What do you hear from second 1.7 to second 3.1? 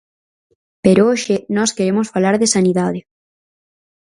queremos falar de sanidade.